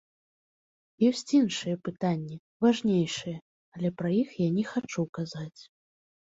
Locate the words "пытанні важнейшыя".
1.89-3.37